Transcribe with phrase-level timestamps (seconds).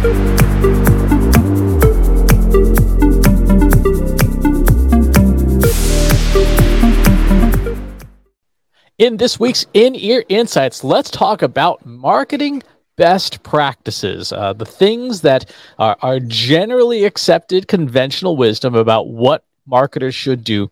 [0.00, 0.06] In
[9.18, 12.62] this week's In Ear Insights, let's talk about marketing
[12.96, 20.14] best practices, uh, the things that are, are generally accepted conventional wisdom about what marketers
[20.14, 20.68] should do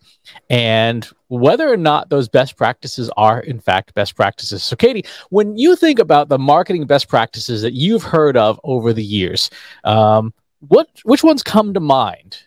[0.49, 4.63] and whether or not those best practices are in fact best practices.
[4.63, 8.93] So Katie, when you think about the marketing best practices that you've heard of over
[8.93, 9.49] the years,
[9.83, 10.33] um,
[10.67, 12.43] what which ones come to mind?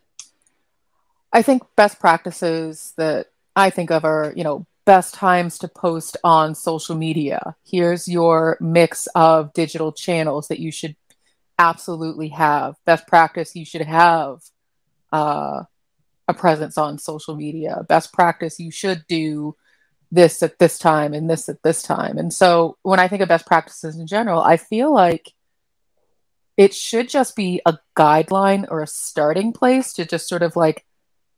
[1.33, 6.17] I think best practices that I think of are, you know, best times to post
[6.25, 7.57] on social media.
[7.65, 10.97] Here's your mix of digital channels that you should
[11.59, 12.77] absolutely have.
[12.85, 14.43] Best practice, you should have
[15.13, 15.63] uh,
[16.33, 17.85] a presence on social media.
[17.89, 19.57] Best practice, you should do
[20.11, 22.19] this at this time and this at this time.
[22.19, 25.33] And so when I think of best practices in general, I feel like
[26.57, 30.85] it should just be a guideline or a starting place to just sort of like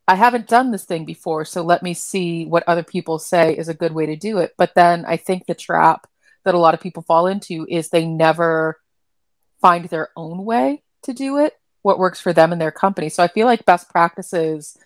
[0.07, 3.69] I haven't done this thing before, so let me see what other people say is
[3.69, 4.53] a good way to do it.
[4.59, 6.07] But then I think the trap
[6.45, 8.81] that a lot of people fall into is they never
[9.63, 11.55] find their own way to do it,
[11.85, 13.09] what works for them and their company.
[13.09, 14.77] So I feel like best practices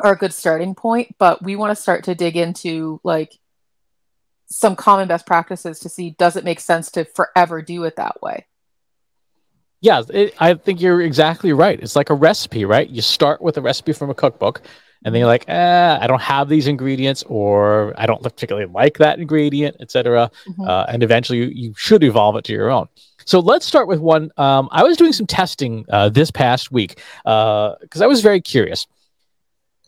[0.00, 3.38] are a good starting point, but we want to start to dig into like
[4.46, 8.20] some common best practices to see does it make sense to forever do it that
[8.22, 8.46] way?
[9.84, 11.78] yeah, it, I think you're exactly right.
[11.78, 12.88] It's like a recipe, right?
[12.88, 14.62] You start with a recipe from a cookbook,
[15.04, 18.96] and then you're like, eh, I don't have these ingredients, or I don't particularly like
[18.98, 20.30] that ingredient, etc.
[20.48, 20.62] Mm-hmm.
[20.62, 22.86] Uh, and eventually, you, you, should evolve it to your own.
[23.26, 24.30] So let's start with one.
[24.38, 28.40] Um, I was doing some testing uh, this past week because uh, I was very
[28.40, 28.86] curious.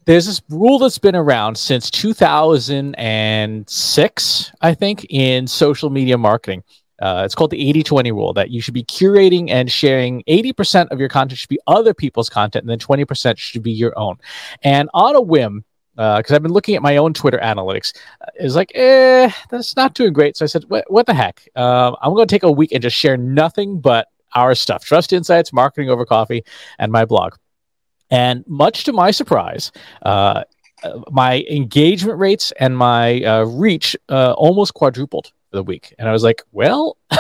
[0.05, 6.63] There's this rule that's been around since 2006, I think, in social media marketing
[7.01, 10.89] uh, it's called the 80 20 rule that you should be curating and sharing 80%
[10.89, 14.17] of your content should be other people's content and then 20% should be your own.
[14.63, 15.65] And on a whim,
[15.95, 19.77] because uh, I've been looking at my own Twitter analytics, uh, is like, eh, that's
[19.77, 20.37] not doing great.
[20.37, 21.49] So I said, what, the heck?
[21.57, 25.13] Uh, I'm going to take a week and just share nothing but our stuff Trust
[25.13, 26.45] Insights, Marketing Over Coffee,
[26.79, 27.35] and my blog.
[28.11, 30.45] And much to my surprise, uh,
[30.85, 35.95] uh my engagement rates and my uh, reach uh, almost quadrupled the week.
[35.99, 37.17] And I was like, well, uh,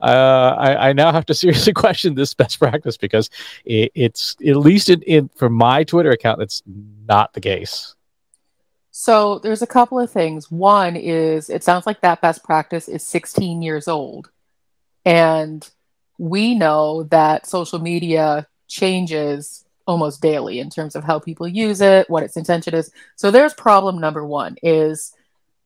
[0.00, 3.28] I, I, now have to seriously question this best practice because
[3.64, 6.62] it, it's at least in, in for my Twitter account, it's
[7.06, 7.94] not the case.
[8.90, 10.50] So there's a couple of things.
[10.50, 14.30] One is it sounds like that best practice is 16 years old.
[15.04, 15.68] And
[16.16, 22.08] we know that social media changes almost daily in terms of how people use it,
[22.08, 22.90] what its intention is.
[23.16, 25.12] So there's problem number one is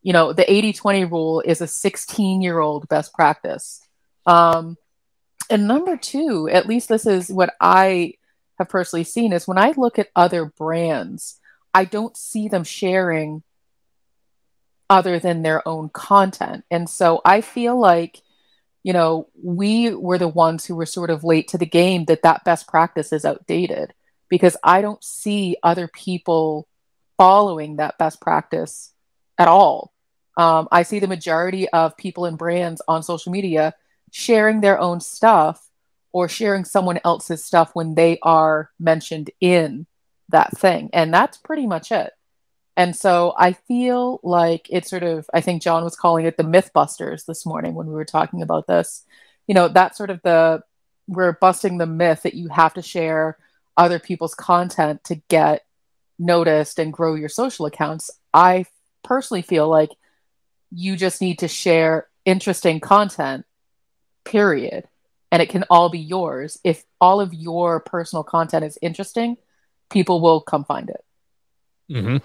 [0.02, 3.80] you know, the 80 20 rule is a 16 year old best practice.
[4.26, 4.76] Um,
[5.50, 8.14] and number two, at least this is what I
[8.58, 11.40] have personally seen, is when I look at other brands,
[11.72, 13.42] I don't see them sharing
[14.90, 16.64] other than their own content.
[16.70, 18.20] And so I feel like,
[18.82, 22.22] you know, we were the ones who were sort of late to the game that
[22.22, 23.92] that best practice is outdated
[24.28, 26.66] because I don't see other people
[27.16, 28.92] following that best practice
[29.38, 29.92] at all.
[30.36, 33.74] Um, I see the majority of people and brands on social media
[34.12, 35.68] sharing their own stuff
[36.12, 39.86] or sharing someone else's stuff when they are mentioned in
[40.28, 40.90] that thing.
[40.92, 42.12] And that's pretty much it.
[42.76, 46.44] And so I feel like it's sort of, I think John was calling it the
[46.44, 49.04] Mythbusters this morning when we were talking about this.
[49.48, 50.62] You know, that's sort of the,
[51.08, 53.36] we're busting the myth that you have to share
[53.76, 55.64] other people's content to get
[56.18, 58.10] noticed and grow your social accounts.
[58.32, 58.66] I
[59.02, 59.90] personally feel like
[60.70, 63.46] you just need to share interesting content,
[64.24, 64.84] period.
[65.30, 66.58] And it can all be yours.
[66.64, 69.36] If all of your personal content is interesting,
[69.90, 71.04] people will come find it.
[71.90, 72.16] Mm-hmm.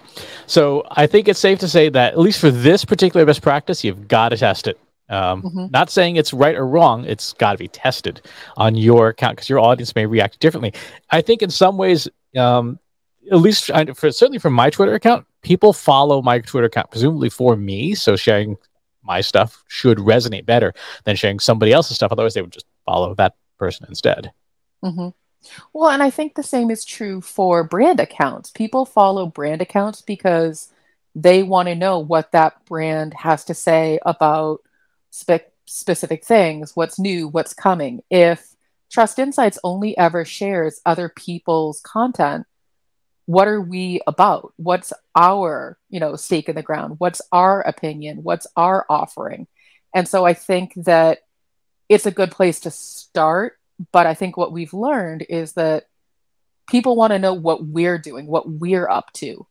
[0.46, 3.82] So I think it's safe to say that at least for this particular best practice,
[3.82, 4.78] you've got to test it.
[5.08, 5.66] Um, mm-hmm.
[5.70, 7.04] Not saying it's right or wrong.
[7.04, 8.22] It's got to be tested
[8.56, 10.72] on your account because your audience may react differently.
[11.10, 12.78] I think in some ways, um,
[13.30, 17.54] at least for, certainly from my Twitter account, people follow my Twitter account presumably for
[17.54, 17.94] me.
[17.94, 18.56] So sharing
[19.02, 20.72] my stuff should resonate better
[21.04, 22.10] than sharing somebody else's stuff.
[22.10, 24.32] Otherwise, they would just follow that person instead.
[24.82, 25.10] Mm-hmm.
[25.72, 28.50] Well, and I think the same is true for brand accounts.
[28.50, 30.72] People follow brand accounts because
[31.14, 34.62] they want to know what that brand has to say about
[35.10, 38.02] spe- specific things, what's new, what's coming.
[38.10, 38.54] If
[38.90, 42.46] Trust Insights only ever shares other people's content,
[43.26, 48.18] what are we about what's our you know stake in the ground what's our opinion
[48.22, 49.46] what's our offering
[49.94, 51.20] and so i think that
[51.88, 53.58] it's a good place to start.
[53.92, 55.84] But I think what we've learned is that
[56.68, 59.46] people want to know what we're doing, what we're up to.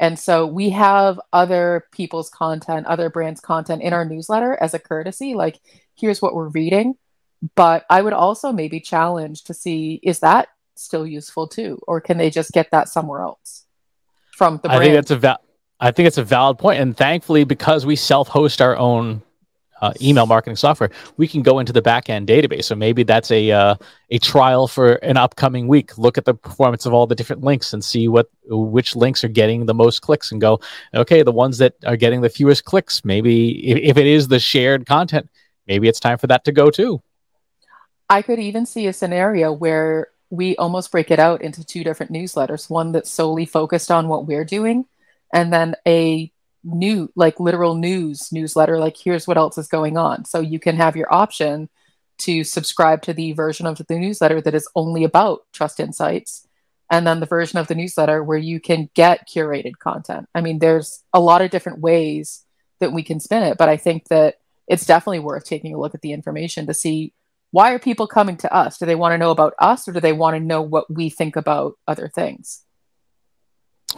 [0.00, 4.78] And so we have other people's content, other brands' content in our newsletter as a
[4.78, 5.60] courtesy, like,
[5.94, 6.94] here's what we're reading.
[7.54, 10.48] But I would also maybe challenge to see is that
[10.80, 11.78] still useful too?
[11.86, 13.66] Or can they just get that somewhere else
[14.32, 14.82] from the brand?
[14.82, 15.42] I think that's a val-
[15.80, 16.60] I think it's a valid.
[16.62, 19.22] And thankfully, because we self host our own
[19.80, 22.64] uh, email marketing software, we can go into the backend database.
[22.64, 23.74] So maybe that's a uh,
[24.10, 25.96] a trial for an upcoming week.
[25.96, 29.28] Look at the performance of all the different links and see what which links are
[29.28, 30.60] getting the most clicks, and go,
[30.94, 33.04] okay, the ones that are getting the fewest clicks.
[33.04, 35.30] Maybe if, if it is the shared content,
[35.66, 37.02] maybe it's time for that to go too.
[38.10, 42.12] I could even see a scenario where we almost break it out into two different
[42.12, 44.86] newsletters one that's solely focused on what we're doing
[45.32, 46.32] and then a
[46.62, 50.24] new like literal news newsletter like here's what else is going on.
[50.24, 51.68] So you can have your option
[52.18, 56.46] to subscribe to the version of the newsletter that is only about trust insights
[56.90, 60.28] and then the version of the newsletter where you can get curated content.
[60.34, 62.44] I mean there's a lot of different ways
[62.80, 64.36] that we can spin it but i think that
[64.66, 67.12] it's definitely worth taking a look at the information to see
[67.50, 70.00] why are people coming to us do they want to know about us or do
[70.00, 72.64] they want to know what we think about other things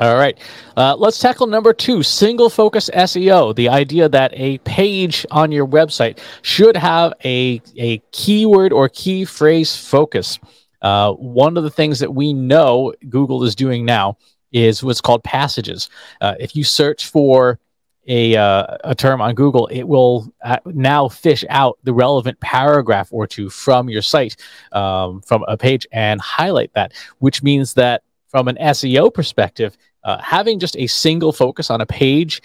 [0.01, 0.39] all right.
[0.75, 3.55] Uh, let's tackle number two single focus SEO.
[3.55, 9.27] The idea that a page on your website should have a, a keyword or key
[9.27, 10.39] phrase focus.
[10.81, 14.17] Uh, one of the things that we know Google is doing now
[14.51, 15.91] is what's called passages.
[16.23, 17.59] Uh, if you search for
[18.07, 23.09] a, uh, a term on Google, it will uh, now fish out the relevant paragraph
[23.13, 24.37] or two from your site,
[24.73, 30.19] um, from a page, and highlight that, which means that from an SEO perspective, uh,
[30.21, 32.43] having just a single focus on a page,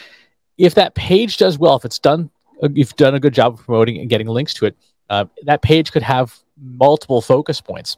[0.58, 2.30] if that page does well, if it's done,
[2.62, 4.76] uh, you've done a good job of promoting and getting links to it,
[5.10, 7.98] uh, that page could have multiple focus points.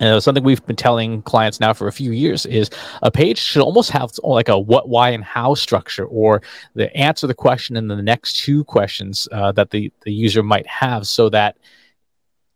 [0.00, 2.68] And something we've been telling clients now for a few years is
[3.02, 6.42] a page should almost have like a what, why, and how structure, or
[6.74, 10.66] the answer the question and the next two questions uh, that the, the user might
[10.66, 11.58] have, so that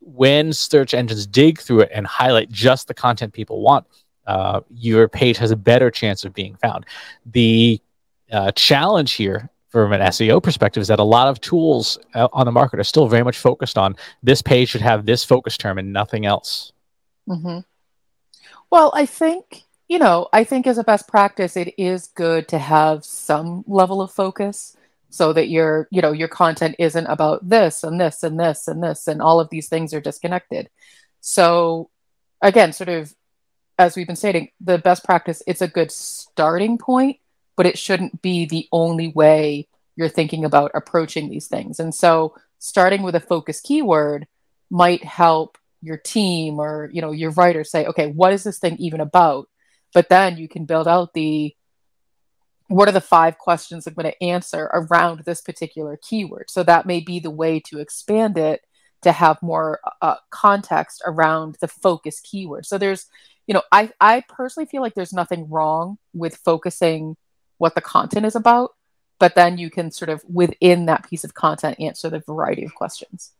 [0.00, 3.86] when search engines dig through it and highlight just the content people want,
[4.26, 6.86] uh, your page has a better chance of being found.
[7.26, 7.80] The
[8.32, 12.46] uh, challenge here from an SEO perspective is that a lot of tools uh, on
[12.46, 15.78] the market are still very much focused on this page should have this focus term
[15.78, 16.72] and nothing else.
[17.28, 17.58] Mm-hmm.
[18.70, 22.58] Well, I think, you know, I think as a best practice, it is good to
[22.58, 24.76] have some level of focus
[25.10, 28.82] so that your, you know, your content isn't about this and this and this and
[28.82, 30.68] this and all of these things are disconnected.
[31.20, 31.90] So
[32.42, 33.14] again, sort of
[33.78, 37.18] as we've been stating, the best practice, it's a good starting point,
[37.56, 41.80] but it shouldn't be the only way you're thinking about approaching these things.
[41.80, 44.26] And so starting with a focus keyword
[44.68, 48.76] might help your team or you know your writer say okay what is this thing
[48.78, 49.48] even about?
[49.94, 51.54] But then you can build out the
[52.68, 56.50] what are the five questions i'm going to answer around this particular keyword?
[56.50, 58.60] So that may be the way to expand it
[59.02, 62.66] to have more uh, context around the focus keyword.
[62.66, 63.06] So there's
[63.48, 67.16] you know, I, I personally feel like there's nothing wrong with focusing
[67.56, 68.74] what the content is about,
[69.18, 72.74] but then you can sort of within that piece of content answer the variety of
[72.74, 73.32] questions.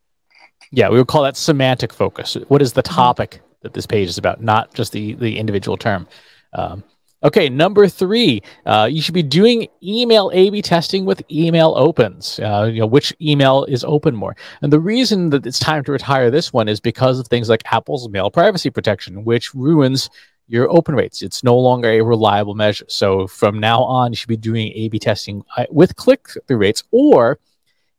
[0.70, 2.36] Yeah, we would call that semantic focus.
[2.48, 2.94] What is the mm-hmm.
[2.94, 6.06] topic that this page is about, not just the the individual term.
[6.52, 6.84] Um,
[7.24, 12.38] Okay, number three, uh, you should be doing email A/B testing with email opens.
[12.38, 15.90] Uh, you know which email is open more, and the reason that it's time to
[15.90, 20.08] retire this one is because of things like Apple's mail privacy protection, which ruins
[20.46, 21.20] your open rates.
[21.20, 22.86] It's no longer a reliable measure.
[22.88, 27.40] So from now on, you should be doing A/B testing uh, with click-through rates, or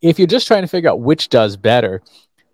[0.02, 2.02] if you're just trying to figure out which does better,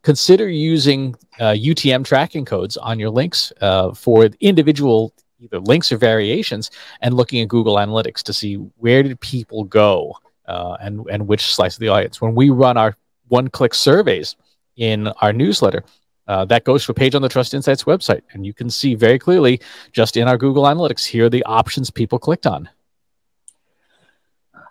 [0.06, 5.98] consider using uh, UTM tracking codes on your links uh, for individual either links or
[5.98, 6.70] variations
[7.02, 10.16] and looking at Google Analytics to see where did people go
[10.48, 12.22] uh, and and which slice of the audience.
[12.22, 12.96] When we run our
[13.30, 14.36] one-click surveys
[14.78, 15.84] in our newsletter,
[16.28, 18.94] uh, that goes to a page on the Trust Insights website, and you can see
[18.94, 19.60] very clearly
[19.92, 22.70] just in our Google Analytics here are the options people clicked on.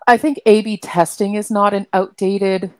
[0.07, 2.71] I think A/B testing is not an outdated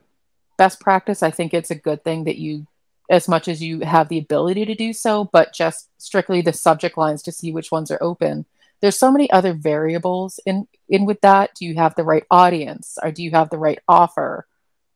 [0.58, 1.24] best practice.
[1.24, 2.68] I think it's a good thing that you
[3.10, 6.98] as much as you have the ability to do so, but just strictly the subject
[6.98, 8.46] lines to see which ones are open.
[8.82, 11.52] There's so many other variables in in with that.
[11.56, 14.48] Do you have the right audience, or do you have the right offer?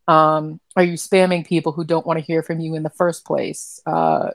[0.07, 3.25] Um, are you spamming people who don't want to hear from you in the first
[3.25, 3.79] place?
[3.85, 4.31] Uh,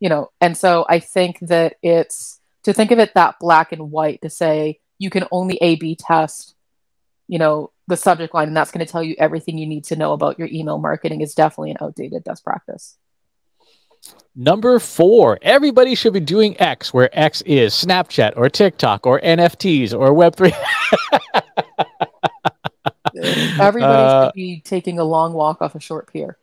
[0.00, 3.90] you know, and so I think that it's to think of it that black and
[3.90, 6.54] white to say you can only A/B test
[7.28, 9.96] you know, the subject line, and that's going to tell you everything you need to
[9.96, 12.96] know about your email marketing is definitely an outdated best practice.
[14.34, 19.92] Number four, everybody should be doing X, where X is Snapchat or TikTok or NFTs
[19.92, 20.52] or Web3.
[23.60, 26.38] Everybody uh, should be taking a long walk off a short pier.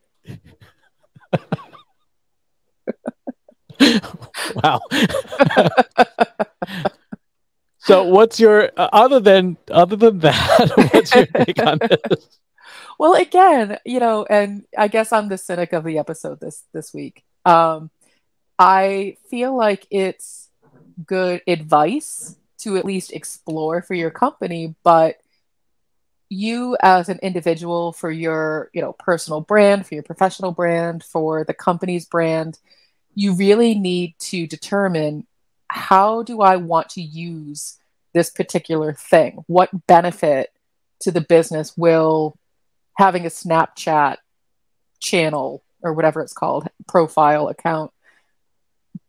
[4.56, 4.82] wow.
[7.86, 12.30] so what's your uh, other than other than that what's your take on this?
[12.98, 16.94] Well again you know and i guess i'm the cynic of the episode this this
[16.94, 17.24] week.
[17.44, 17.92] Um
[18.58, 20.50] i feel like it's
[21.06, 25.18] good advice to at least explore for your company but
[26.30, 31.44] you as an individual for your you know personal brand for your professional brand for
[31.44, 32.58] the company's brand
[33.13, 35.25] you really need to determine
[35.69, 37.77] how do I want to use
[38.13, 39.43] this particular thing?
[39.48, 40.51] What benefit
[41.01, 42.38] to the business will
[42.98, 44.17] having a Snapchat
[45.00, 47.91] channel or whatever it's called, profile account,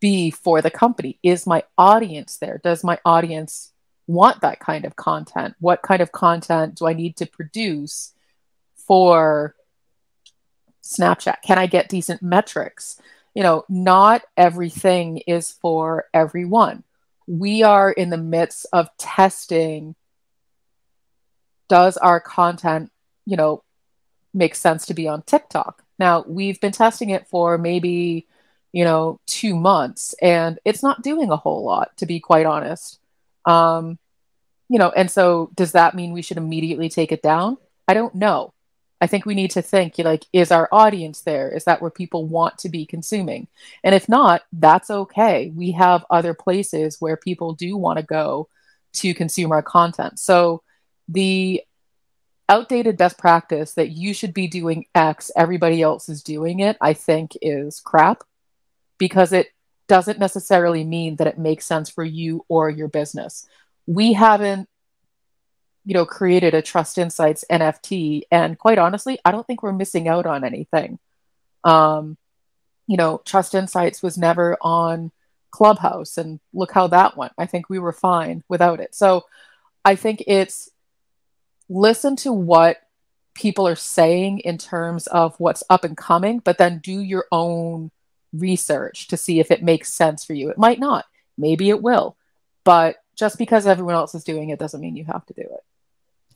[0.00, 1.18] be for the company?
[1.22, 2.60] Is my audience there?
[2.62, 3.72] Does my audience
[4.06, 5.54] want that kind of content?
[5.60, 8.12] What kind of content do I need to produce
[8.75, 9.54] for
[10.82, 11.42] Snapchat?
[11.42, 13.00] Can I get decent metrics?
[13.36, 16.82] You know, not everything is for everyone.
[17.26, 19.94] We are in the midst of testing
[21.68, 22.90] does our content,
[23.26, 23.62] you know,
[24.32, 25.82] make sense to be on TikTok?
[25.98, 28.26] Now, we've been testing it for maybe,
[28.72, 33.00] you know, two months and it's not doing a whole lot, to be quite honest.
[33.44, 33.98] Um,
[34.70, 37.58] you know, and so does that mean we should immediately take it down?
[37.86, 38.54] I don't know.
[39.00, 41.50] I think we need to think like, is our audience there?
[41.54, 43.48] Is that where people want to be consuming?
[43.84, 45.52] And if not, that's okay.
[45.54, 48.48] We have other places where people do want to go
[48.94, 50.18] to consume our content.
[50.18, 50.62] So
[51.08, 51.62] the
[52.48, 56.94] outdated best practice that you should be doing X, everybody else is doing it, I
[56.94, 58.22] think is crap
[58.98, 59.48] because it
[59.88, 63.46] doesn't necessarily mean that it makes sense for you or your business.
[63.86, 64.68] We haven't
[65.86, 68.22] you know, created a Trust Insights NFT.
[68.32, 70.98] And quite honestly, I don't think we're missing out on anything.
[71.62, 72.16] Um,
[72.88, 75.12] you know, Trust Insights was never on
[75.52, 77.32] Clubhouse, and look how that went.
[77.38, 78.94] I think we were fine without it.
[78.96, 79.26] So
[79.84, 80.68] I think it's
[81.68, 82.78] listen to what
[83.34, 87.92] people are saying in terms of what's up and coming, but then do your own
[88.32, 90.50] research to see if it makes sense for you.
[90.50, 91.04] It might not,
[91.38, 92.16] maybe it will,
[92.64, 95.64] but just because everyone else is doing it doesn't mean you have to do it.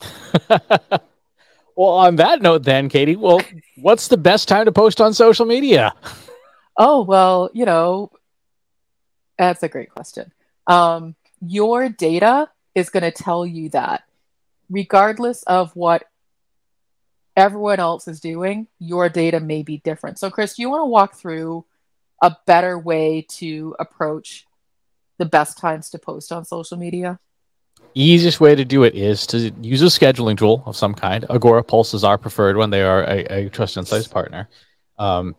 [0.49, 3.41] well, on that note, then, Katie, well,
[3.77, 5.95] what's the best time to post on social media?
[6.77, 8.11] Oh, well, you know,
[9.39, 10.33] that's a great question.
[10.67, 14.05] Um, your data is going to tell you that,
[14.69, 16.05] regardless of what
[17.37, 20.19] everyone else is doing, your data may be different.
[20.19, 21.65] So, Chris, do you want to walk through
[22.23, 24.47] a better way to approach
[25.19, 27.19] the best times to post on social media?
[27.95, 31.25] Easiest way to do it is to use a scheduling tool of some kind.
[31.29, 32.71] Agorapulse is our preferred one.
[32.71, 34.49] They are a, a Trust Insights partner.
[34.99, 35.35] Um,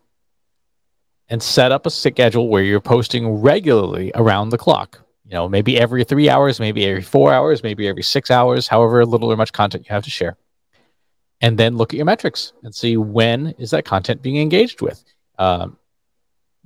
[1.30, 5.00] and set up a schedule where you're posting regularly around the clock.
[5.26, 9.06] You know, maybe every three hours, maybe every four hours, maybe every six hours, however
[9.06, 10.36] little or much content you have to share.
[11.40, 15.04] And then look at your metrics and see when is that content being engaged with.
[15.40, 15.78] Um,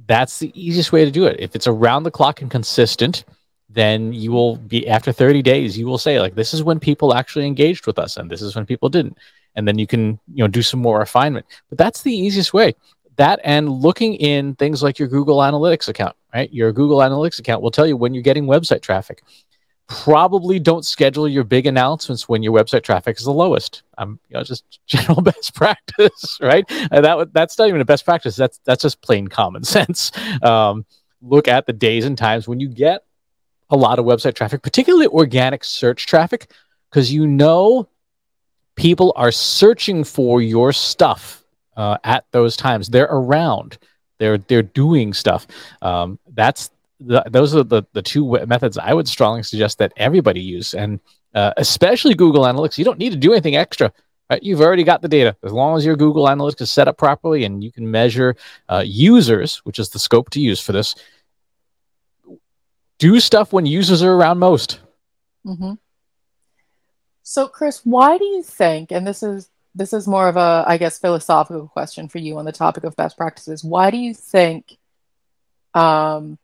[0.08, 1.40] that's the easiest way to do it.
[1.40, 3.24] If it's around the clock and consistent,
[3.70, 7.14] then you will be after 30 days you will say like this is when people
[7.14, 9.18] actually engaged with us and this is when people didn't.
[9.58, 11.46] And then you can you know do some more refinement.
[11.70, 12.76] But that's the easiest way.
[13.16, 16.52] That and looking in things like your google analytics account right?
[16.54, 19.24] Your google analytics account will tell you when you're getting website traffic.
[19.88, 23.84] Probably don't schedule your big announcements when your website traffic is the lowest.
[23.98, 26.66] Um you know just general best practice right?
[26.92, 28.36] And that that's not even a best practice.
[28.36, 30.12] That's that's just plain common sense.
[30.44, 30.86] Um
[31.22, 33.04] look at the days and times when you get
[33.70, 36.52] a lot of website traffic, particularly organic search traffic,
[36.90, 37.88] because you know
[38.76, 41.44] people are searching for your stuff
[41.78, 42.90] uh, at those times.
[42.90, 43.78] They're around.
[44.18, 45.48] They're they're doing stuff.
[45.82, 46.70] Um, that's
[47.00, 51.00] the, those are the the two methods I would strongly suggest that everybody use, and
[51.34, 52.78] uh, especially Google Analytics.
[52.78, 53.92] You don't need to do anything extra.
[54.30, 54.42] Right?
[54.42, 55.36] You've already got the data.
[55.44, 58.36] As long as your Google Analytics is set up properly and you can measure
[58.70, 60.96] uh, users, which is the scope to use for this,
[63.00, 64.80] do stuff when users are around most.
[65.46, 65.74] Mm-hmm.
[67.24, 70.78] So, Chris, why do you think, and this is this is more of a, I
[70.78, 73.62] guess, philosophical question for you on the topic of best practices.
[73.62, 74.78] Why do you think
[75.74, 76.38] um,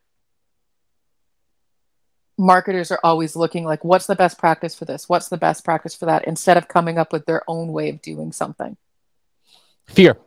[2.37, 5.95] marketers are always looking like what's the best practice for this what's the best practice
[5.95, 8.75] for that instead of coming up with their own way of doing something
[9.85, 10.17] fear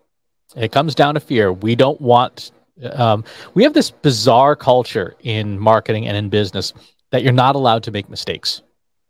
[0.56, 2.52] it comes down to fear we don't want
[2.92, 6.72] um, we have this bizarre culture in marketing and in business
[7.10, 8.62] that you're not allowed to make mistakes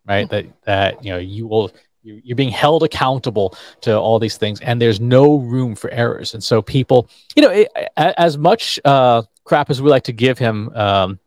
[0.06, 0.49] right mm-hmm.
[0.49, 1.71] that that you know you will
[2.02, 6.44] you're being held accountable to all these things and there's no room for errors and
[6.44, 10.71] so people you know it, as much uh, crap as we like to give him
[10.75, 11.18] um,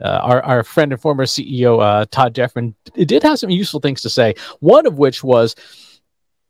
[0.00, 4.00] uh, our, our friend and former ceo uh, todd defren did have some useful things
[4.00, 5.54] to say one of which was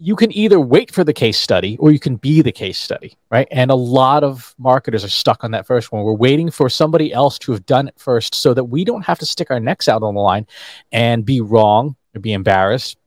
[0.02, 3.16] you can either wait for the case study or you can be the case study,
[3.30, 3.46] right?
[3.52, 6.02] And a lot of marketers are stuck on that first one.
[6.02, 9.20] We're waiting for somebody else to have done it first so that we don't have
[9.20, 10.48] to stick our necks out on the line
[10.90, 12.98] and be wrong or be embarrassed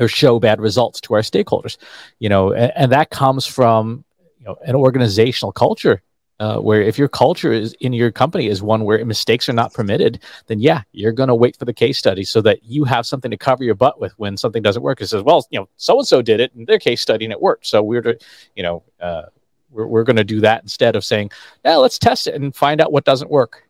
[0.00, 1.76] or show bad results to our stakeholders
[2.20, 4.04] you know and, and that comes from
[4.38, 6.02] you know an organizational culture
[6.40, 9.74] uh, where if your culture is in your company is one where mistakes are not
[9.74, 13.06] permitted, then yeah, you're going to wait for the case study so that you have
[13.06, 15.02] something to cover your butt with when something doesn't work.
[15.02, 17.32] It says, well, you know, so and so did it in their case study and
[17.32, 17.66] it worked.
[17.66, 18.18] So we're, to,
[18.56, 19.24] you know, uh,
[19.70, 21.30] we're, we're going to do that instead of saying,
[21.62, 23.68] yeah, let's test it and find out what doesn't work.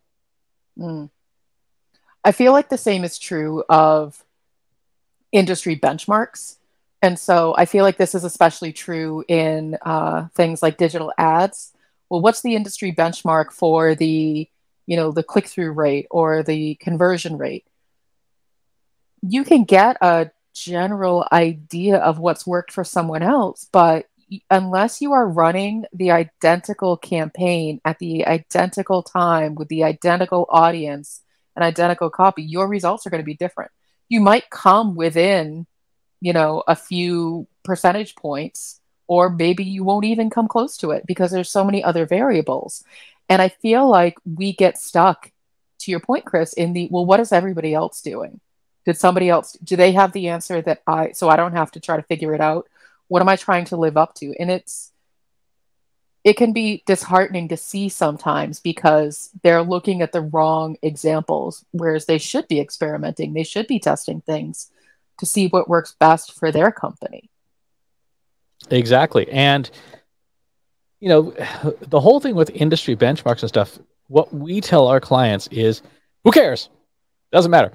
[0.78, 1.10] Mm.
[2.24, 4.24] I feel like the same is true of
[5.32, 6.58] industry benchmarks.
[7.02, 11.72] And so I feel like this is especially true in uh, things like digital ads.
[12.10, 14.48] Well, what's the industry benchmark for the,
[14.86, 17.66] you know, the click through rate or the conversion rate?
[19.22, 24.06] You can get a general idea of what's worked for someone else, but
[24.50, 31.22] unless you are running the identical campaign at the identical time with the identical audience
[31.56, 33.70] and identical copy, your results are going to be different
[34.10, 35.66] you might come within,
[36.20, 38.79] you know, a few percentage points,
[39.10, 42.84] or maybe you won't even come close to it because there's so many other variables.
[43.28, 45.32] And I feel like we get stuck,
[45.80, 48.38] to your point, Chris, in the well, what is everybody else doing?
[48.84, 51.80] Did somebody else do they have the answer that I so I don't have to
[51.80, 52.68] try to figure it out?
[53.08, 54.32] What am I trying to live up to?
[54.38, 54.92] And it's
[56.22, 62.06] it can be disheartening to see sometimes because they're looking at the wrong examples, whereas
[62.06, 63.32] they should be experimenting.
[63.32, 64.70] They should be testing things
[65.18, 67.30] to see what works best for their company.
[68.70, 69.30] Exactly.
[69.30, 69.70] And,
[71.00, 71.34] you know,
[71.80, 75.82] the whole thing with industry benchmarks and stuff, what we tell our clients is
[76.24, 76.68] who cares?
[77.32, 77.72] Doesn't matter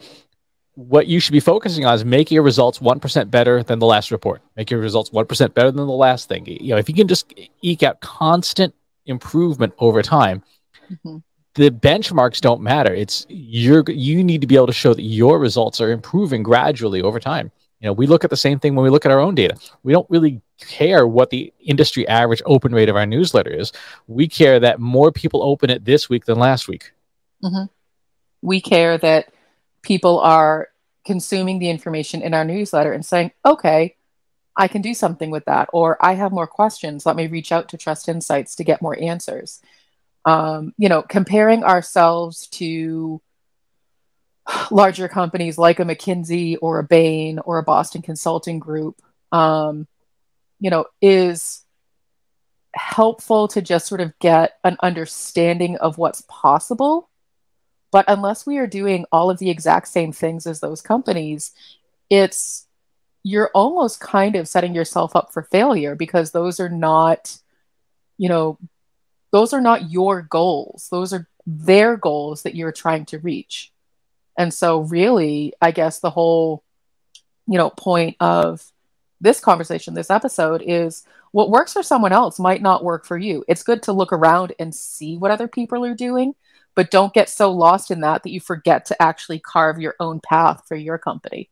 [0.76, 4.12] what you should be focusing on is making your results 1% better than the last
[4.12, 4.42] report.
[4.56, 6.46] Make your results 1% better than the last thing.
[6.46, 10.44] You know, if you can just eke out constant improvement over time,
[10.92, 11.18] mm-hmm.
[11.56, 12.94] the benchmarks don't matter.
[12.94, 17.02] It's you're you need to be able to show that your results are improving gradually
[17.02, 17.52] over time.
[17.80, 19.56] You know, we look at the same thing when we look at our own data.
[19.84, 23.72] We don't really care what the industry average open rate of our newsletter is.
[24.08, 26.92] We care that more people open it this week than last week.
[27.44, 27.66] Mm-hmm.
[28.42, 29.34] We care that
[29.82, 30.70] people are
[31.06, 33.96] consuming the information in our newsletter and saying, okay,
[34.58, 37.06] I can do something with that, or I have more questions.
[37.06, 39.62] Let me reach out to Trust Insights to get more answers.
[40.24, 43.22] Um, you know, comparing ourselves to
[44.72, 49.88] larger companies like a McKinsey or a Bain or a Boston Consulting Group, um,
[50.60, 51.64] you know, is
[52.74, 57.10] helpful to just sort of get an understanding of what's possible
[57.96, 61.54] but unless we are doing all of the exact same things as those companies,
[62.10, 62.68] it's
[63.24, 67.38] you're almost kind of setting yourself up for failure because those are not,
[68.18, 68.60] you know,
[69.32, 70.90] those are not your goals.
[70.92, 73.72] Those are their goals that you're trying to reach.
[74.38, 76.66] And so really, I guess the whole,
[77.48, 78.62] you know, point of
[79.26, 83.44] this conversation, this episode is what works for someone else might not work for you.
[83.48, 86.34] It's good to look around and see what other people are doing,
[86.76, 90.22] but don't get so lost in that that you forget to actually carve your own
[90.22, 91.50] path for your company.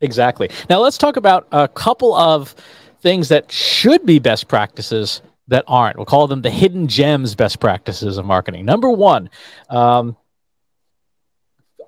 [0.00, 0.50] Exactly.
[0.70, 2.54] Now let's talk about a couple of
[3.02, 5.96] things that should be best practices that aren't.
[5.96, 8.64] We'll call them the hidden gems best practices of marketing.
[8.64, 9.28] Number one,
[9.68, 10.16] um,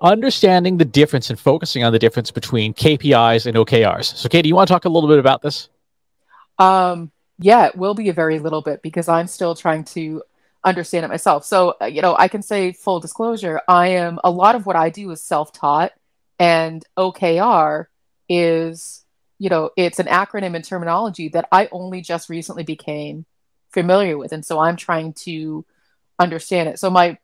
[0.03, 4.15] understanding the difference and focusing on the difference between KPIs and OKRs.
[4.17, 5.69] So, Katie, you want to talk a little bit about this?
[6.59, 10.21] Um, yeah, it will be a very little bit because I'm still trying to
[10.63, 11.45] understand it myself.
[11.45, 14.75] So, uh, you know, I can say full disclosure, I am a lot of what
[14.75, 15.93] I do is self-taught
[16.39, 17.87] and OKR
[18.29, 19.05] is,
[19.39, 23.25] you know, it's an acronym and terminology that I only just recently became
[23.71, 25.65] familiar with and so I'm trying to
[26.19, 26.79] understand it.
[26.79, 27.17] So my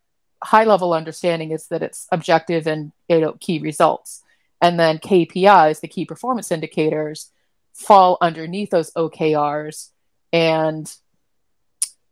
[0.43, 4.23] high level understanding is that it's objective and you know key results.
[4.61, 7.31] And then KPIs, the key performance indicators,
[7.73, 9.89] fall underneath those OKRs
[10.33, 10.93] and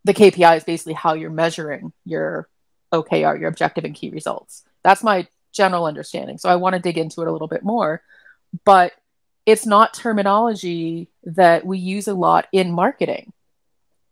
[0.04, 2.48] the KPI is basically how you're measuring your
[2.92, 4.64] OKR, your objective and key results.
[4.82, 6.38] That's my general understanding.
[6.38, 8.02] So I want to dig into it a little bit more.
[8.64, 8.92] But
[9.44, 13.32] it's not terminology that we use a lot in marketing.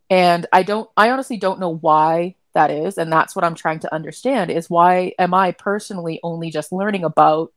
[0.09, 2.97] And I don't, I honestly don't know why that is.
[2.97, 7.03] And that's what I'm trying to understand is why am I personally only just learning
[7.03, 7.53] about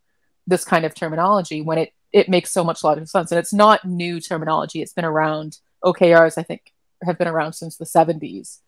[0.47, 3.33] this kind of terminology when it, it makes so much logical sense.
[3.33, 4.83] And it's not new terminology.
[4.83, 8.59] It's been around, OKRs, I think, have been around since the 70s.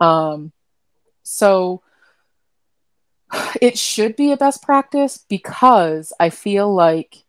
[0.00, 0.50] Um,
[1.22, 1.82] so
[3.62, 7.24] it should be a best practice because I feel like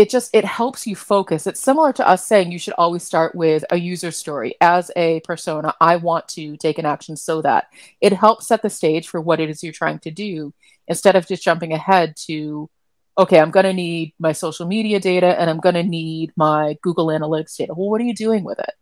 [0.00, 1.46] it just it helps you focus.
[1.46, 4.54] It's similar to us saying you should always start with a user story.
[4.60, 7.68] As a persona i want to take an action so that
[8.00, 10.52] it helps set the stage for what it is you're trying to do
[10.88, 12.68] instead of just jumping ahead to
[13.18, 16.76] okay i'm going to need my social media data and i'm going to need my
[16.82, 17.74] google analytics data.
[17.74, 18.74] Well what are you doing with it?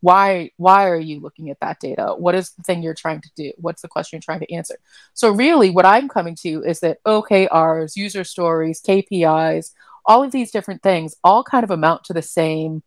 [0.00, 2.14] Why why are you looking at that data?
[2.16, 3.52] What is the thing you're trying to do?
[3.56, 4.76] What's the question you're trying to answer?
[5.14, 9.72] So really what i'm coming to is that okrs user stories kpis
[10.06, 12.82] all of these different things all kind of amount to the same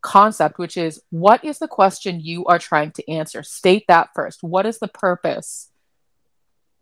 [0.00, 3.42] concept, which is what is the question you are trying to answer?
[3.42, 4.42] State that first.
[4.42, 5.70] What is the purpose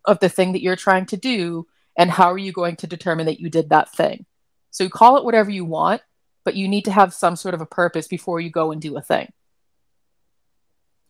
[0.05, 1.67] of the thing that you're trying to do?
[1.97, 4.25] And how are you going to determine that you did that thing?
[4.71, 6.01] So you call it whatever you want,
[6.45, 8.97] but you need to have some sort of a purpose before you go and do
[8.97, 9.31] a thing.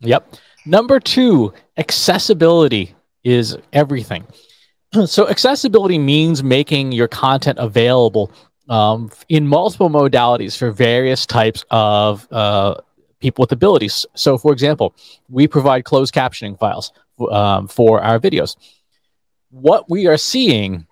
[0.01, 0.35] Yep.
[0.65, 4.25] Number two, accessibility is everything.
[5.05, 8.31] so accessibility means making your content available
[8.69, 12.75] um, in multiple modalities for various types of uh,
[13.19, 14.05] people with abilities.
[14.15, 14.95] So, for example,
[15.29, 16.91] we provide closed captioning files
[17.29, 18.55] um, for our videos.
[19.49, 20.87] What we are seeing,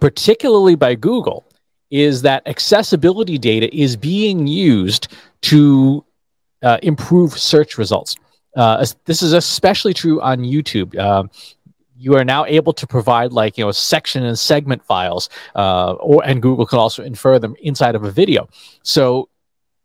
[0.00, 1.44] particularly by Google,
[1.90, 5.08] is that accessibility data is being used
[5.42, 6.04] to
[6.62, 8.16] uh, improve search results.
[8.56, 10.98] Uh, this is especially true on YouTube.
[10.98, 11.30] Um,
[11.98, 16.24] you are now able to provide like you know section and segment files uh, or
[16.24, 18.48] and google can also infer them inside of a video.
[18.82, 19.28] So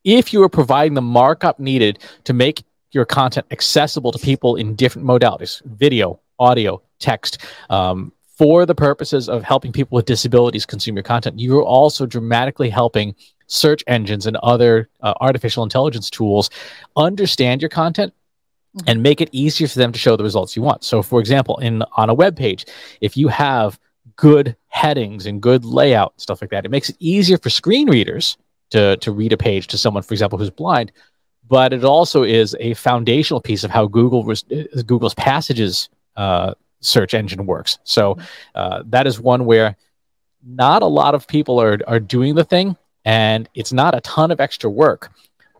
[0.03, 4.75] if you are providing the markup needed to make your content accessible to people in
[4.75, 7.37] different modalities video audio text
[7.69, 12.69] um, for the purposes of helping people with disabilities consume your content you're also dramatically
[12.69, 13.15] helping
[13.47, 16.49] search engines and other uh, artificial intelligence tools
[16.95, 18.13] understand your content
[18.77, 18.89] Mm-hmm.
[18.89, 20.85] and make it easier for them to show the results you want.
[20.85, 22.65] So, for example, in on a web page,
[23.01, 23.77] if you have
[24.15, 27.89] good headings and good layout and stuff like that, it makes it easier for screen
[27.89, 28.37] readers
[28.69, 30.93] to to read a page to someone, for example, who's blind.
[31.49, 36.53] But it also is a foundational piece of how Google was uh, Google's passages uh,
[36.79, 37.77] search engine works.
[37.83, 38.25] So mm-hmm.
[38.55, 39.75] uh, that is one where
[40.47, 44.31] not a lot of people are are doing the thing, and it's not a ton
[44.31, 45.11] of extra work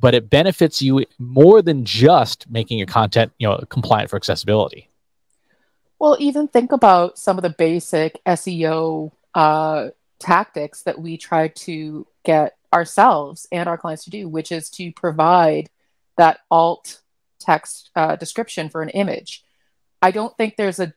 [0.02, 4.90] but it benefits you more than just making your content, you know, compliant for accessibility.
[6.00, 12.08] Well, even think about some of the basic SEO uh, tactics that we try to
[12.26, 15.70] get ourselves and our clients to do, which is to provide
[16.18, 17.02] that alt
[17.40, 19.44] text uh, description for an image.
[20.02, 20.94] I don't think there's a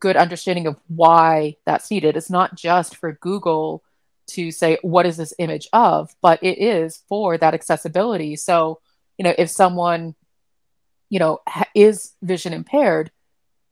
[0.00, 2.16] good understanding of why that's needed.
[2.16, 3.84] It's not just for Google
[4.28, 6.14] to say what is this image of?
[6.20, 8.36] But it is for that accessibility.
[8.36, 8.80] So
[9.18, 10.14] you know if someone
[11.10, 13.10] you know ha- is vision impaired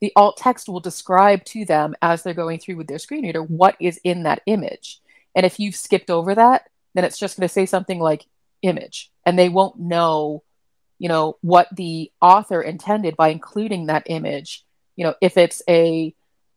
[0.00, 3.42] the alt text will describe to them as they're going through with their screen reader
[3.42, 5.00] what is in that image.
[5.34, 8.26] And if you've skipped over that then it's just going to say something like
[8.62, 9.10] image.
[9.24, 10.42] And they won't know
[10.98, 14.64] you know what the author intended by including that image
[14.96, 16.14] you know if it's a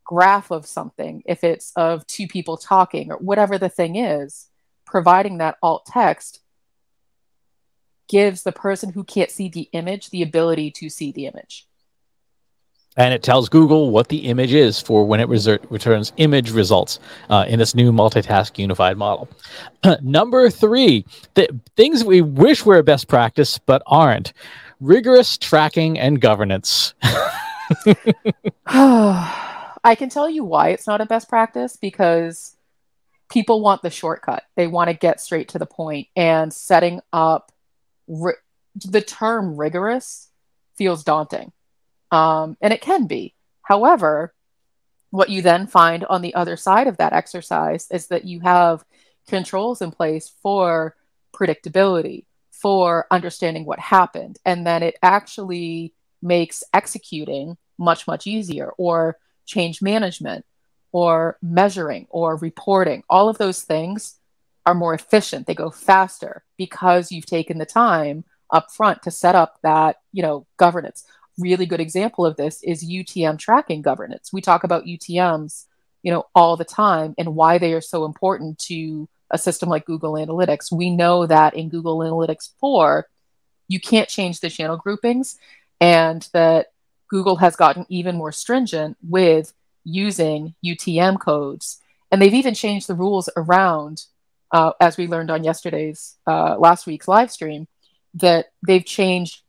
[0.09, 4.47] graph of something, if it's of two people talking or whatever the thing is,
[4.83, 6.39] providing that alt text
[8.07, 11.67] gives the person who can't see the image the ability to see the image.
[12.97, 17.45] And it tells Google what the image is for when it returns image results uh,
[17.47, 19.29] in this new multitask unified model.
[20.01, 24.33] Number three, th- things we wish were best practice but aren't
[24.79, 26.95] rigorous tracking and governance.
[29.83, 32.55] I can tell you why it's not a best practice because
[33.29, 34.43] people want the shortcut.
[34.55, 37.51] They want to get straight to the point, and setting up
[38.07, 38.33] ri-
[38.75, 40.29] the term rigorous
[40.75, 41.51] feels daunting,
[42.11, 43.35] um, and it can be.
[43.61, 44.33] However,
[45.11, 48.83] what you then find on the other side of that exercise is that you have
[49.27, 50.95] controls in place for
[51.33, 59.17] predictability, for understanding what happened, and then it actually makes executing much much easier or
[59.49, 60.45] change management
[60.91, 64.15] or measuring or reporting, all of those things
[64.65, 65.47] are more efficient.
[65.47, 70.23] They go faster because you've taken the time up front to set up that, you
[70.23, 71.03] know, governance.
[71.37, 74.31] Really good example of this is UTM tracking governance.
[74.33, 75.65] We talk about UTMs
[76.01, 79.85] you know, all the time and why they are so important to a system like
[79.85, 80.71] Google Analytics.
[80.71, 83.07] We know that in Google Analytics 4,
[83.67, 85.37] you can't change the channel groupings
[85.79, 86.67] and that
[87.09, 91.81] Google has gotten even more stringent with using UTM codes.
[92.11, 94.03] And they've even changed the rules around,
[94.51, 97.67] uh, as we learned on yesterday's, uh, last week's live stream,
[98.15, 99.41] that they've changed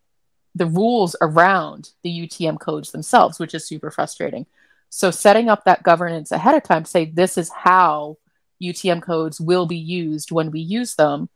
[0.55, 4.47] the rules around the UTM codes themselves, which is super frustrating.
[4.91, 8.19] So setting up that governance ahead of time, say this is how
[8.63, 11.29] UTM codes will be used when we use them,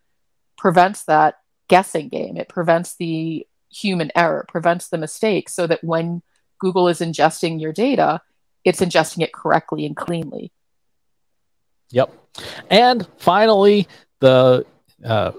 [0.59, 2.37] prevents that guessing game.
[2.37, 6.23] It prevents the human error, prevents the mistake, so that when
[6.59, 8.21] Google is ingesting your data,
[8.65, 10.53] it's ingesting it correctly and cleanly.
[11.91, 12.13] Yep.
[12.71, 13.87] And finally,
[14.21, 14.65] the
[15.05, 15.33] uh,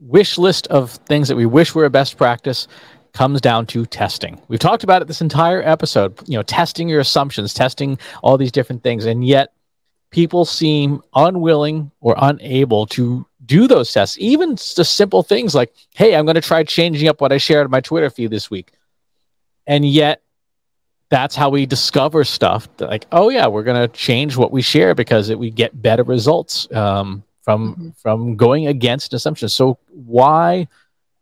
[0.00, 2.68] wish list of things that we wish were a best practice
[3.12, 4.40] comes down to testing.
[4.48, 8.52] We've talked about it this entire episode, you know, testing your assumptions, testing all these
[8.52, 9.52] different things, and yet
[10.10, 14.16] people seem unwilling or unable to do those tests.
[14.20, 17.64] Even just simple things like, "Hey, I'm going to try changing up what I shared
[17.64, 18.70] on my Twitter feed this week."
[19.66, 20.22] And yet
[21.08, 24.94] that's how we discover stuff like, "Oh yeah, we're going to change what we share
[24.94, 27.88] because it, we get better results um, from mm-hmm.
[27.96, 30.68] from going against assumptions." So why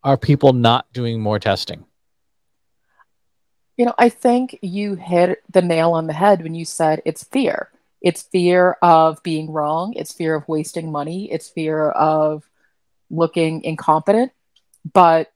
[0.03, 1.83] are people not doing more testing?
[3.75, 7.23] You know, I think you hit the nail on the head when you said it's
[7.23, 7.71] fear.
[8.01, 12.49] It's fear of being wrong, it's fear of wasting money, it's fear of
[13.09, 14.31] looking incompetent.
[14.93, 15.31] But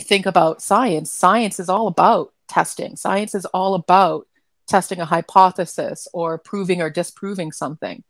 [0.00, 1.12] think about science.
[1.12, 2.96] Science is all about testing.
[2.96, 4.26] Science is all about
[4.66, 8.02] testing a hypothesis or proving or disproving something.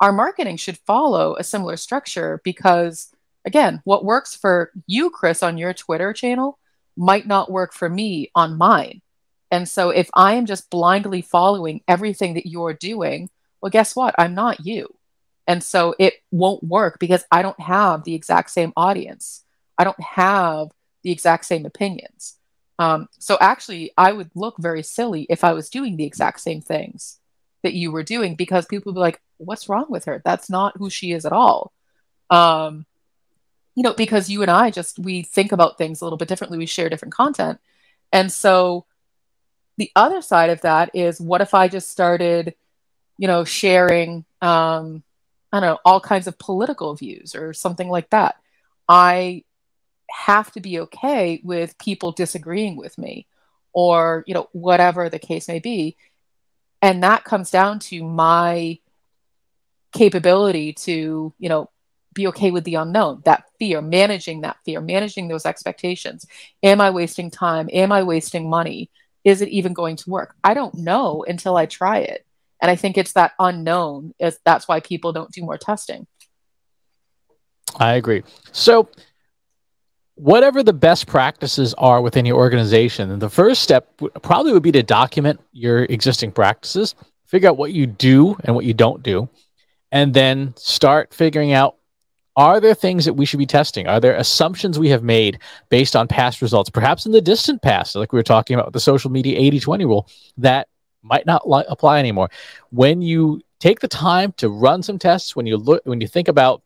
[0.00, 5.58] Our marketing should follow a similar structure because again, what works for you, Chris, on
[5.58, 6.58] your Twitter channel
[6.96, 9.02] might not work for me on mine.
[9.50, 13.30] And so if I am just blindly following everything that you're doing,
[13.60, 14.14] well, guess what?
[14.18, 14.94] I'm not you.
[15.46, 19.44] And so it won't work because I don't have the exact same audience.
[19.78, 20.68] I don't have
[21.02, 22.36] the exact same opinions.
[22.78, 26.60] Um, so actually, I would look very silly if I was doing the exact same
[26.60, 27.18] things
[27.62, 30.20] that you were doing because people would be like, what's wrong with her?
[30.24, 31.72] That's not who she is at all.
[32.30, 32.86] Um,
[33.74, 36.58] you know, because you and I just we think about things a little bit differently.
[36.58, 37.60] We share different content.
[38.12, 38.86] And so
[39.76, 42.54] the other side of that is what if I just started,
[43.18, 45.02] you know, sharing um,
[45.54, 48.36] I don't know, all kinds of political views or something like that.
[48.88, 49.44] I
[50.10, 53.28] have to be okay with people disagreeing with me
[53.72, 55.96] or, you know, whatever the case may be.
[56.82, 58.80] And that comes down to my
[59.92, 61.70] capability to, you know,
[62.12, 66.26] be okay with the unknown, that fear, managing that fear, managing those expectations.
[66.64, 67.68] Am I wasting time?
[67.72, 68.90] Am I wasting money?
[69.24, 70.34] Is it even going to work?
[70.44, 72.26] I don't know until I try it.
[72.60, 76.06] And I think it's that unknown is that's why people don't do more testing.
[77.76, 78.22] I agree.
[78.52, 78.88] So
[80.14, 83.90] whatever the best practices are within your organization, the first step
[84.22, 86.94] probably would be to document your existing practices,
[87.26, 89.28] figure out what you do and what you don't do,
[89.90, 91.76] and then start figuring out
[92.36, 93.86] are there things that we should be testing?
[93.86, 97.94] Are there assumptions we have made based on past results, perhaps in the distant past,
[97.94, 100.68] like we were talking about with the social media 80 20 rule, that
[101.02, 102.30] might not li- apply anymore?
[102.70, 106.28] When you take the time to run some tests, when you look, when you think
[106.28, 106.62] about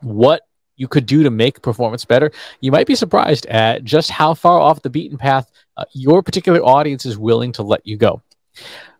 [0.00, 0.42] what
[0.76, 4.60] you could do to make performance better, you might be surprised at just how far
[4.60, 8.22] off the beaten path uh, your particular audience is willing to let you go.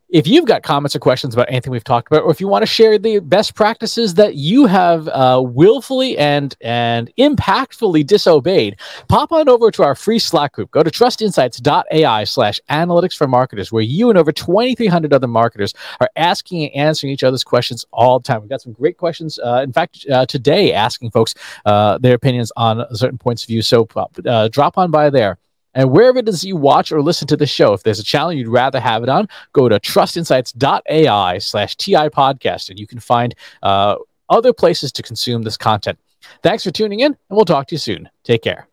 [0.09, 2.63] If you've got comments or questions about anything we've talked about, or if you want
[2.63, 9.33] to share the best practices that you have uh, willfully and and impactfully disobeyed, pop
[9.33, 10.71] on over to our free Slack group.
[10.71, 16.11] Go to trustinsights.ai slash analytics for marketers, where you and over 2,300 other marketers are
[16.15, 18.41] asking and answering each other's questions all the time.
[18.43, 19.41] We've got some great questions.
[19.41, 23.61] Uh, in fact, uh, today, asking folks uh, their opinions on certain points of view.
[23.61, 23.89] So
[24.25, 25.39] uh, drop on by there.
[25.77, 28.33] And wherever it is you watch or listen to the show, if there's a channel
[28.33, 33.35] you'd rather have it on, go to trustinsights.ai slash TI podcast, and you can find
[33.63, 33.97] uh,
[34.31, 35.99] other places to consume this content.
[36.43, 38.09] Thanks for tuning in, and we'll talk to you soon.
[38.25, 38.67] Take care.